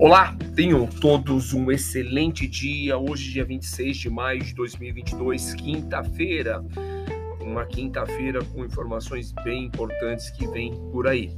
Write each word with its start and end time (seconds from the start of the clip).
Olá, 0.00 0.34
tenham 0.56 0.86
todos 0.86 1.52
um 1.52 1.70
excelente 1.70 2.46
dia. 2.46 2.96
Hoje, 2.96 3.32
dia 3.32 3.44
26 3.44 3.98
de 3.98 4.08
maio 4.08 4.42
de 4.42 4.54
2022, 4.54 5.52
quinta-feira. 5.52 6.64
Uma 7.42 7.66
quinta-feira 7.66 8.42
com 8.42 8.64
informações 8.64 9.30
bem 9.44 9.66
importantes 9.66 10.30
que 10.30 10.46
vem 10.46 10.72
por 10.90 11.06
aí. 11.06 11.30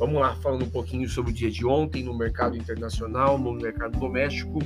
Vamos 0.00 0.20
lá, 0.20 0.34
falando 0.36 0.66
um 0.66 0.70
pouquinho 0.70 1.08
sobre 1.08 1.30
o 1.30 1.34
dia 1.34 1.50
de 1.50 1.64
ontem 1.66 2.02
no 2.02 2.16
mercado 2.16 2.54
internacional, 2.56 3.38
no 3.38 3.52
mercado 3.52 3.98
doméstico 3.98 4.58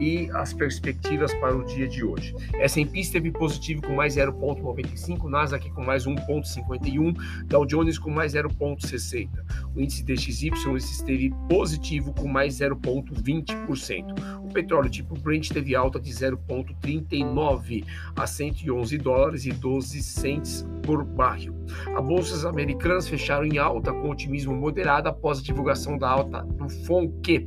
e 0.00 0.28
as 0.32 0.52
perspectivas 0.52 1.32
para 1.34 1.56
o 1.56 1.64
dia 1.64 1.86
de 1.86 2.02
hoje. 2.02 2.34
S&P 2.54 2.98
esteve 2.98 3.30
positivo 3.30 3.82
com 3.82 3.94
mais 3.94 4.16
0,95, 4.16 5.28
Nasdaq 5.28 5.70
com 5.70 5.84
mais 5.84 6.06
1,51, 6.06 7.44
Dow 7.44 7.66
Jones 7.66 7.98
com 7.98 8.10
mais 8.10 8.34
0,60. 8.34 9.28
O 9.74 9.80
índice 9.80 10.04
DXY 10.04 10.50
esteve 10.76 11.30
positivo 11.48 12.12
com 12.12 12.26
mais 12.26 12.58
0,20%. 12.58 14.40
O 14.44 14.52
petróleo 14.52 14.90
tipo 14.90 15.14
Brent 15.18 15.50
teve 15.50 15.74
alta 15.76 16.00
de 16.00 16.10
0,39 16.10 17.84
a 18.16 18.26
111 18.26 18.98
dólares 18.98 19.46
e 19.46 19.52
12 19.52 20.02
cents 20.02 20.66
por 20.82 21.04
barril. 21.04 21.54
As 21.96 22.04
bolsas 22.04 22.44
americanas 22.44 23.08
fecharam 23.08 23.44
em 23.44 23.58
alta 23.58 23.92
com 23.92 24.10
otimismo 24.10 24.54
moderado 24.54 25.08
após 25.08 25.38
a 25.38 25.42
divulgação 25.42 25.96
da 25.96 26.08
alta 26.08 26.42
do 26.42 26.68
FONC. 26.68 27.46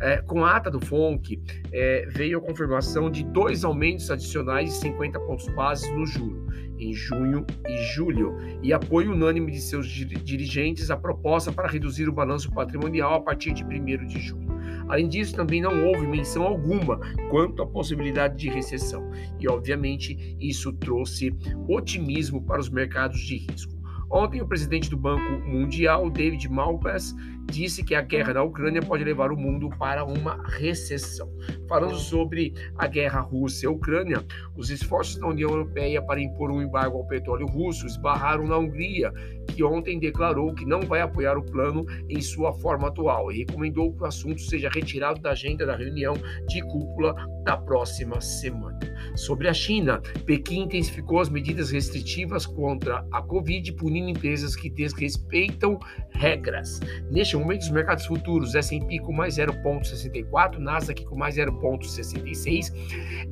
É, 0.00 0.18
com 0.18 0.44
a 0.44 0.56
ata 0.56 0.70
do 0.70 0.80
FONC, 0.80 1.42
é, 1.72 2.06
veio 2.08 2.38
a 2.38 2.40
confirmação 2.40 3.10
de 3.10 3.24
dois 3.24 3.64
aumentos 3.64 4.10
adicionais 4.10 4.70
de 4.70 4.76
50 4.76 5.18
pontos 5.20 5.48
básicos 5.48 5.98
no 5.98 6.06
juro, 6.06 6.46
em 6.78 6.92
junho 6.92 7.44
e 7.66 7.76
julho, 7.94 8.36
e 8.62 8.72
apoio 8.72 9.12
unânime 9.12 9.52
de 9.52 9.60
seus 9.60 9.86
dirigentes 9.88 10.90
à 10.90 10.96
proposta 10.96 11.52
para 11.52 11.68
reduzir 11.68 12.08
o 12.08 12.12
balanço 12.12 12.52
patrimonial 12.52 13.14
a 13.14 13.20
partir 13.20 13.52
de 13.52 13.64
1 13.64 14.06
de 14.06 14.20
junho. 14.20 14.48
Além 14.88 15.08
disso, 15.08 15.34
também 15.34 15.60
não 15.60 15.86
houve 15.86 16.06
menção 16.06 16.44
alguma 16.44 16.98
quanto 17.30 17.62
à 17.62 17.66
possibilidade 17.66 18.36
de 18.36 18.48
recessão, 18.48 19.10
e 19.38 19.48
obviamente 19.48 20.36
isso 20.40 20.72
trouxe 20.72 21.36
otimismo 21.68 22.42
para 22.42 22.60
os 22.60 22.70
mercados 22.70 23.20
de 23.20 23.36
risco. 23.36 23.76
Ontem, 24.10 24.40
o 24.40 24.46
presidente 24.46 24.88
do 24.88 24.96
Banco 24.96 25.46
Mundial, 25.46 26.08
David 26.08 26.48
Malpass, 26.48 27.14
disse 27.50 27.82
que 27.82 27.94
a 27.94 28.02
guerra 28.02 28.34
na 28.34 28.42
Ucrânia 28.42 28.82
pode 28.82 29.04
levar 29.04 29.32
o 29.32 29.36
mundo 29.36 29.68
para 29.78 30.04
uma 30.04 30.42
recessão. 30.44 31.28
Falando 31.68 31.96
sobre 31.96 32.54
a 32.76 32.86
guerra 32.86 33.20
Rússia-Ucrânia, 33.20 34.24
os 34.56 34.70
esforços 34.70 35.16
da 35.16 35.26
União 35.26 35.50
Europeia 35.50 36.02
para 36.02 36.20
impor 36.20 36.50
um 36.50 36.62
embargo 36.62 36.98
ao 36.98 37.06
petróleo 37.06 37.46
russo 37.46 37.86
esbarraram 37.86 38.46
na 38.46 38.58
Hungria, 38.58 39.12
que 39.48 39.64
ontem 39.64 39.98
declarou 39.98 40.54
que 40.54 40.64
não 40.64 40.80
vai 40.80 41.00
apoiar 41.00 41.36
o 41.36 41.42
plano 41.42 41.86
em 42.08 42.20
sua 42.20 42.52
forma 42.52 42.88
atual 42.88 43.32
e 43.32 43.38
recomendou 43.38 43.92
que 43.92 44.02
o 44.02 44.06
assunto 44.06 44.40
seja 44.40 44.68
retirado 44.68 45.20
da 45.20 45.30
agenda 45.30 45.66
da 45.66 45.76
reunião 45.76 46.14
de 46.46 46.62
cúpula 46.62 47.14
da 47.44 47.56
próxima 47.56 48.20
semana. 48.20 48.78
Sobre 49.16 49.48
a 49.48 49.54
China, 49.54 50.00
Pequim 50.26 50.64
intensificou 50.64 51.20
as 51.20 51.28
medidas 51.28 51.70
restritivas 51.70 52.46
contra 52.46 53.06
a 53.10 53.22
Covid, 53.22 53.72
punindo 53.72 54.10
empresas 54.10 54.54
que 54.54 54.68
desrespeitam 54.68 55.78
regras. 56.10 56.80
Neste 57.10 57.36
momento, 57.40 57.62
os 57.62 57.70
mercados 57.70 58.06
futuros, 58.06 58.54
S&P 58.54 58.98
com 59.00 59.12
mais 59.12 59.36
0,64, 59.36 60.58
Nasdaq 60.58 61.04
com 61.04 61.16
mais 61.16 61.36
0,66, 61.36 62.72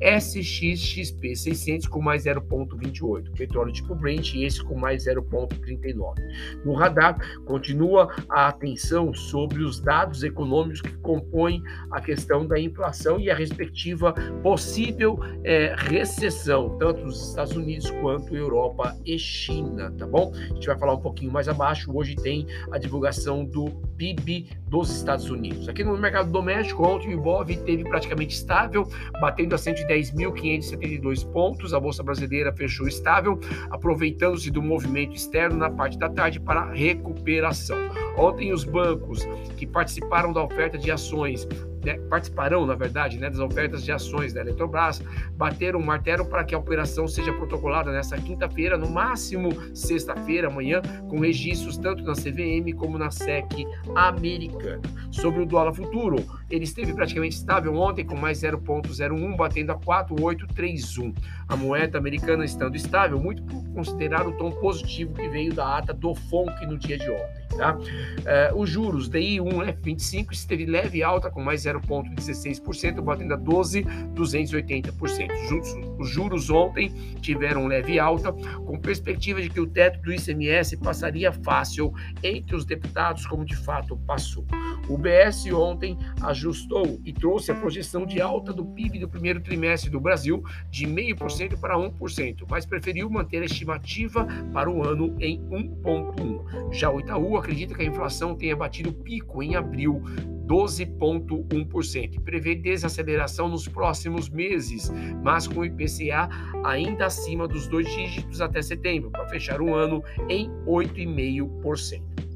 SXXP 0.01 1.35
600 1.35 1.87
com 1.87 2.01
mais 2.01 2.25
0,28, 2.25 3.31
petróleo 3.37 3.71
tipo 3.71 3.95
Brent 3.95 4.33
e 4.33 4.43
esse 4.43 4.63
com 4.63 4.77
mais 4.77 5.05
0,39. 5.05 6.15
No 6.63 6.73
radar, 6.73 7.17
continua 7.45 8.13
a 8.29 8.47
atenção 8.47 9.13
sobre 9.13 9.63
os 9.63 9.79
dados 9.79 10.23
econômicos 10.23 10.81
que 10.81 10.95
compõem 10.97 11.61
a 11.91 12.01
questão 12.01 12.45
da 12.45 12.59
inflação 12.59 13.19
e 13.19 13.29
a 13.29 13.35
respectiva 13.35 14.13
possível 14.41 15.19
é, 15.43 15.75
recessão, 15.77 16.77
tanto 16.77 17.01
nos 17.01 17.29
Estados 17.29 17.55
Unidos 17.55 17.89
quanto 18.01 18.35
Europa 18.35 18.95
e 19.05 19.17
China, 19.17 19.91
tá 19.97 20.05
bom? 20.05 20.31
A 20.33 20.53
gente 20.53 20.67
vai 20.67 20.77
falar 20.77 20.93
um 20.93 21.01
pouquinho 21.01 21.31
mais 21.31 21.47
abaixo. 21.47 21.91
Hoje 21.95 22.15
tem 22.15 22.47
a 22.71 22.77
divulgação 22.77 23.45
do 23.45 23.65
PIB 23.97 24.47
dos 24.67 24.95
Estados 24.95 25.29
Unidos. 25.29 25.67
Aqui 25.67 25.83
no 25.83 25.97
mercado 25.97 26.31
doméstico, 26.31 26.83
ontem 26.87 27.09
o 27.09 27.13
Ibov 27.13 27.47
teve 27.65 27.83
praticamente 27.83 28.35
estável, 28.35 28.87
batendo 29.19 29.55
a 29.55 29.57
110.572 29.57 31.25
pontos. 31.31 31.73
A 31.73 31.79
bolsa 31.79 32.03
brasileira 32.03 32.53
fechou 32.53 32.87
estável, 32.87 33.39
aproveitando-se 33.69 34.51
do 34.51 34.61
movimento 34.61 35.15
externo 35.15 35.57
na 35.57 35.69
parte 35.69 35.97
da 35.97 36.09
tarde 36.09 36.39
para 36.39 36.71
recuperação. 36.71 37.77
Ontem 38.17 38.53
os 38.53 38.63
bancos 38.63 39.27
que 39.57 39.65
participaram 39.65 40.31
da 40.31 40.43
oferta 40.43 40.77
de 40.77 40.91
ações 40.91 41.47
né, 41.87 41.97
participarão, 42.09 42.65
na 42.65 42.75
verdade, 42.75 43.17
né, 43.17 43.29
das 43.29 43.39
ofertas 43.39 43.81
de 43.81 43.93
ações 43.93 44.33
da 44.33 44.41
Eletrobras, 44.41 45.01
bateram 45.37 45.79
o 45.79 45.85
martelo 45.85 46.25
para 46.25 46.43
que 46.43 46.53
a 46.53 46.57
operação 46.57 47.07
seja 47.07 47.31
protocolada 47.31 47.93
nesta 47.93 48.17
quinta-feira, 48.17 48.77
no 48.77 48.89
máximo 48.89 49.49
sexta-feira, 49.73 50.49
amanhã, 50.49 50.81
com 51.09 51.21
registros 51.21 51.77
tanto 51.77 52.03
na 52.03 52.13
CVM 52.13 52.75
como 52.75 52.97
na 52.97 53.09
SEC 53.09 53.65
americana. 53.95 54.81
Sobre 55.11 55.41
o 55.41 55.45
dólar 55.45 55.73
futuro, 55.73 56.17
ele 56.49 56.65
esteve 56.65 56.93
praticamente 56.93 57.37
estável 57.37 57.73
ontem, 57.75 58.05
com 58.05 58.17
mais 58.17 58.39
0,01, 58.41 59.37
batendo 59.37 59.71
a 59.71 59.75
4,831. 59.75 61.13
A 61.47 61.55
moeda 61.55 61.97
americana 61.97 62.43
estando 62.43 62.75
estável, 62.75 63.17
muito 63.17 63.41
por 63.43 63.63
considerar 63.69 64.27
o 64.27 64.33
tom 64.33 64.51
positivo 64.51 65.13
que 65.13 65.29
veio 65.29 65.53
da 65.53 65.77
ata 65.77 65.93
do 65.93 66.13
FONC 66.13 66.65
no 66.65 66.77
dia 66.77 66.97
de 66.97 67.09
ontem. 67.09 67.47
Tá? 67.55 67.75
Uh, 67.75 68.59
os 68.59 68.69
juros 68.69 69.09
DI1 69.09 69.81
F25 69.81 70.31
esteve 70.31 70.65
leve 70.65 71.01
alta 71.01 71.29
com 71.29 71.41
mais 71.41 71.65
0,16%, 71.81 73.01
batendo 73.01 73.33
a 73.33 73.37
12,280%. 73.37 75.97
Os 75.99 76.09
juros 76.09 76.49
ontem 76.49 76.89
tiveram 77.21 77.67
leve 77.67 77.99
alta, 77.99 78.33
com 78.33 78.79
perspectiva 78.79 79.41
de 79.41 79.49
que 79.49 79.59
o 79.59 79.67
teto 79.67 80.01
do 80.01 80.13
ICMS 80.13 80.77
passaria 80.77 81.31
fácil 81.31 81.93
entre 82.23 82.55
os 82.55 82.65
deputados, 82.65 83.25
como 83.25 83.45
de 83.45 83.55
fato 83.55 83.97
passou. 84.05 84.45
O 84.87 84.97
BS 84.97 85.51
ontem 85.51 85.97
ajustou 86.21 86.99
e 87.03 87.11
trouxe 87.11 87.51
a 87.51 87.55
projeção 87.55 88.05
de 88.05 88.21
alta 88.21 88.53
do 88.53 88.65
PIB 88.65 88.99
do 88.99 89.09
primeiro 89.09 89.41
trimestre 89.41 89.89
do 89.89 89.99
Brasil 89.99 90.43
de 90.69 90.85
0,5% 90.85 91.59
para 91.59 91.77
1%, 91.77 92.45
mas 92.49 92.65
preferiu 92.65 93.09
manter 93.09 93.41
a 93.41 93.45
estimativa 93.45 94.25
para 94.53 94.69
o 94.69 94.83
ano 94.83 95.15
em 95.19 95.41
1,1%. 95.49 96.73
Já 96.73 96.89
o 96.89 96.99
Itaú 96.99 97.37
acredita 97.37 97.73
que 97.73 97.81
a 97.81 97.85
inflação 97.85 98.35
tenha 98.35 98.55
batido 98.55 98.93
pico 98.93 99.43
em 99.43 99.55
abril, 99.55 100.01
12,1%, 100.47 102.15
e 102.15 102.19
prevê 102.19 102.55
desaceleração 102.55 103.49
nos 103.49 103.67
próximos 103.67 104.29
meses, 104.29 104.91
mas 105.23 105.47
com 105.47 105.59
o 105.59 105.65
IPCA 105.65 106.29
ainda 106.63 107.05
acima 107.05 107.47
dos 107.47 107.67
dois 107.67 107.87
dígitos 107.87 108.41
até 108.41 108.61
setembro, 108.61 109.11
para 109.11 109.27
fechar 109.27 109.61
o 109.61 109.75
ano 109.75 110.01
em 110.29 110.49
8,5% 110.65 112.26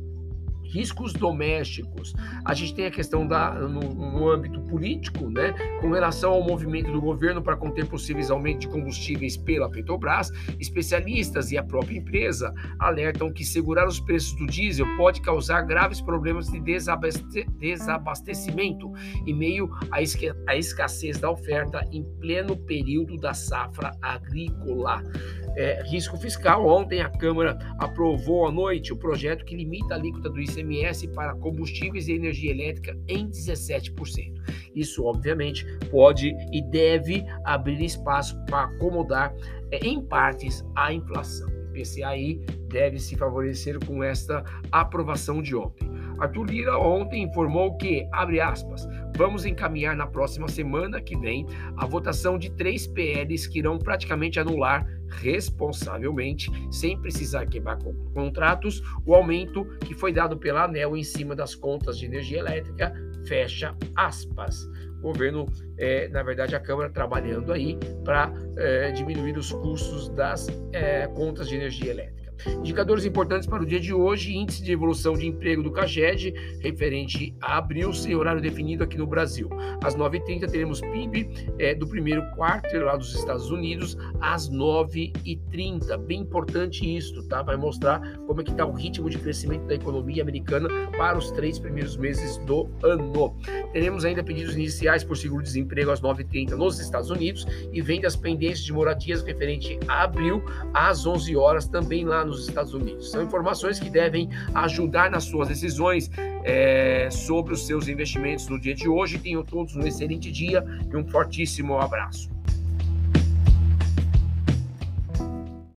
riscos 0.72 1.12
domésticos. 1.14 2.14
A 2.46 2.54
gente 2.54 2.74
tem 2.74 2.86
a 2.86 2.92
questão 2.92 3.28
da, 3.28 3.54
no, 3.54 3.82
no, 3.82 4.30
âmbito 4.30 4.62
político, 4.62 5.30
né, 5.30 5.54
com 5.82 5.92
relação 5.92 6.32
ao 6.32 6.44
movimento 6.44 6.92
do 6.92 7.02
governo 7.02 7.42
para 7.42 7.58
conter 7.58 7.86
possíveis 7.88 8.32
aumentos 8.32 8.62
de 8.62 8.68
combustíveis 8.70 9.36
pela 9.36 9.70
Petrobras. 9.70 10.32
Especialistas 10.60 11.52
e 11.52 11.58
a 11.58 11.64
própria 11.64 11.98
empresa 11.98 12.54
alertam 12.80 13.32
que 13.32 13.44
segurar 13.44 13.88
os 13.88 14.00
preços 14.00 14.34
do 14.36 14.46
diesel 14.46 14.86
pode 14.96 15.22
causar 15.22 15.62
graves 15.64 16.00
problemas 16.02 16.48
de 16.48 16.60
desabaste 16.62 17.22
desabastecimento 17.58 18.92
em 19.26 19.34
meio 19.34 19.70
à, 19.92 19.98
à 20.52 20.56
escassez 20.56 21.20
da 21.20 21.30
oferta 21.30 21.86
em 21.92 22.04
pleno 22.20 22.56
período 22.56 23.18
da 23.18 23.34
safra 23.34 23.92
agrícola. 24.02 25.04
É, 25.58 25.84
risco 25.84 26.18
fiscal. 26.18 26.66
Ontem 26.66 27.02
a 27.02 27.10
Câmara 27.10 27.60
aprovou 27.78 28.48
à 28.48 28.52
noite 28.52 28.94
o 28.94 28.96
projeto 28.96 29.44
que 29.44 29.56
limita 29.56 29.94
a 29.94 29.98
alíquota 29.98 30.30
do 30.30 30.40
ICMS 30.40 30.61
para 31.14 31.36
combustíveis 31.36 32.08
e 32.08 32.14
energia 32.14 32.52
elétrica 32.52 32.98
em 33.08 33.30
17%. 33.30 34.34
Isso, 34.76 35.04
obviamente, 35.04 35.66
pode 35.90 36.36
e 36.52 36.62
deve 36.62 37.26
abrir 37.44 37.84
espaço 37.84 38.38
para 38.46 38.64
acomodar 38.64 39.34
é, 39.72 39.86
em 39.86 40.02
partes 40.02 40.64
a 40.76 40.94
inflação. 40.94 41.48
O 41.50 41.74
PCAI 41.74 42.40
deve 42.68 43.00
se 43.00 43.16
favorecer 43.16 43.84
com 43.86 44.04
esta 44.04 44.44
aprovação 44.72 45.42
de 45.42 45.56
ontem. 45.56 45.90
Arthur 46.20 46.46
Lira 46.46 46.78
ontem 46.78 47.24
informou 47.24 47.76
que, 47.78 48.08
abre 48.12 48.40
aspas, 48.40 48.88
vamos 49.16 49.46
encaminhar 49.46 49.96
na 49.96 50.08
próxima 50.08 50.48
semana 50.48 51.02
que 51.02 51.18
vem 51.18 51.46
a 51.78 51.86
votação 51.86 52.38
de 52.38 52.50
três 52.52 52.88
PLs 52.88 53.48
que 53.48 53.60
irão 53.60 53.78
praticamente 53.78 54.40
anular 54.40 54.86
responsavelmente, 55.10 56.50
sem 56.72 56.98
precisar 57.00 57.46
quebrar 57.46 57.78
contratos, 58.14 58.82
o 59.06 59.14
aumento 59.14 59.66
que 59.80 59.94
foi 59.94 60.14
dado 60.14 60.38
pela 60.38 60.64
ANEL 60.64 60.96
em 60.96 61.04
cima 61.04 61.36
das 61.36 61.54
contas 61.54 61.98
de 61.98 62.06
energia 62.06 62.40
elétrica, 62.40 62.94
fecha 63.26 63.76
aspas. 63.96 64.66
O 65.00 65.12
governo, 65.12 65.46
é, 65.78 66.08
na 66.10 66.22
verdade, 66.24 66.56
a 66.56 66.60
Câmara 66.60 66.90
trabalhando 66.90 67.52
aí 67.52 67.78
para 68.06 68.32
é, 68.58 68.92
diminuir 68.92 69.38
os 69.38 69.52
custos 69.52 70.10
das 70.10 70.48
é, 70.72 71.08
contas 71.08 71.50
de 71.50 71.56
energia 71.56 71.92
elétrica. 71.92 72.21
Indicadores 72.48 73.06
importantes 73.06 73.48
para 73.48 73.64
o 73.64 73.66
dia 73.66 73.80
de 73.80 73.94
hoje: 73.94 74.36
índice 74.36 74.64
de 74.64 74.72
evolução 74.72 75.14
de 75.14 75.28
emprego 75.28 75.64
do 75.64 75.72
CAGED, 75.72 76.34
referente 76.60 77.36
a 77.42 77.58
abril, 77.58 77.94
sem 77.94 78.16
horário 78.16 78.42
definido 78.42 78.84
aqui 78.84 78.98
no 78.98 79.08
Brasil. 79.08 79.50
Às 79.84 79.96
9h30 79.96 80.50
teremos 80.50 80.82
PIB 80.82 81.30
é, 81.60 81.76
do 81.76 81.88
primeiro 81.88 82.24
quarto 82.32 82.76
lá 82.80 82.96
dos 82.96 83.14
Estados 83.14 83.50
Unidos, 83.52 83.98
às 84.20 84.50
9h30. 84.50 85.98
Bem 85.98 86.22
importante 86.22 86.86
isso, 86.86 87.24
tá? 87.28 87.42
Vai 87.42 87.58
mostrar 87.58 88.02
como 88.28 88.42
é 88.42 88.44
que 88.44 88.52
está 88.52 88.66
o 88.66 88.72
ritmo 88.72 89.10
de 89.10 89.18
crescimento 89.18 89.66
da 89.66 89.76
economia 89.76 90.22
americana 90.22 90.70
para 90.98 91.18
os 91.18 91.32
três 91.32 91.60
primeiros 91.60 91.98
meses 91.98 92.38
do 92.40 92.70
ano. 92.84 93.36
Teremos 93.74 94.06
ainda 94.06 94.24
pedidos 94.24 94.56
iniciais 94.56 95.04
por 95.04 95.18
seguro-desemprego 95.18 95.92
às 95.92 96.02
9h30 96.02 96.52
nos 96.52 96.80
Estados 96.80 97.10
Unidos 97.10 97.46
e 97.72 97.82
vendas 97.82 98.16
pendentes 98.16 98.64
de 98.64 98.74
moradias 98.74 99.22
referente 99.22 99.80
a 99.88 100.04
abril 100.04 100.44
às 100.74 101.06
11 101.06 101.36
horas 101.36 101.68
também 101.68 102.06
lá 102.06 102.24
nos 102.38 102.48
Estados 102.48 102.74
Unidos. 102.74 103.12
São 103.12 103.24
informações 103.24 103.80
que 103.80 103.90
devem 103.90 104.30
ajudar 104.54 105.12
nas 105.12 105.26
suas 105.26 105.48
decisões 105.48 106.10
é, 106.44 107.10
sobre 107.12 107.54
os 107.54 107.66
seus 107.66 107.88
investimentos 107.88 108.48
no 108.48 108.60
dia 108.60 108.74
de 108.74 108.88
hoje. 108.88 109.18
Tenham 109.18 109.44
todos 109.44 109.76
um 109.76 109.82
excelente 109.82 110.32
dia 110.32 110.66
e 110.92 110.96
um 110.96 111.08
fortíssimo 111.08 111.78
abraço. 111.78 112.30